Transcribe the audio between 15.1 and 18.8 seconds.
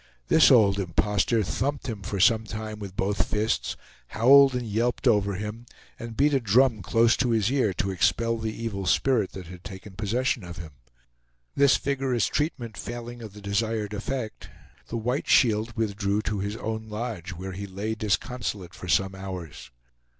Shield withdrew to his own lodge, where he lay disconsolate